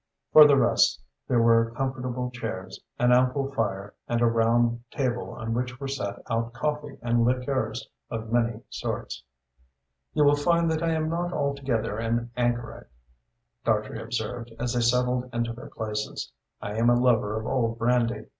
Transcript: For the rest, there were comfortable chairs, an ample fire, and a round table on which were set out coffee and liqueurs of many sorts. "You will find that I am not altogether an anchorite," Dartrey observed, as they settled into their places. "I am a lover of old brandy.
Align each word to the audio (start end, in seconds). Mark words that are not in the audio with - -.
For 0.33 0.47
the 0.47 0.57
rest, 0.57 0.99
there 1.27 1.43
were 1.43 1.69
comfortable 1.77 2.31
chairs, 2.31 2.79
an 2.97 3.11
ample 3.11 3.51
fire, 3.51 3.93
and 4.07 4.19
a 4.19 4.25
round 4.25 4.81
table 4.89 5.33
on 5.35 5.53
which 5.53 5.79
were 5.79 5.87
set 5.87 6.17
out 6.27 6.53
coffee 6.53 6.97
and 7.03 7.23
liqueurs 7.23 7.87
of 8.09 8.31
many 8.33 8.61
sorts. 8.67 9.21
"You 10.15 10.23
will 10.23 10.35
find 10.35 10.71
that 10.71 10.81
I 10.81 10.89
am 10.93 11.07
not 11.07 11.31
altogether 11.31 11.99
an 11.99 12.31
anchorite," 12.35 12.87
Dartrey 13.63 14.01
observed, 14.01 14.51
as 14.57 14.73
they 14.73 14.81
settled 14.81 15.29
into 15.31 15.53
their 15.53 15.69
places. 15.69 16.31
"I 16.63 16.77
am 16.79 16.89
a 16.89 16.99
lover 16.99 17.39
of 17.39 17.45
old 17.45 17.77
brandy. 17.77 18.25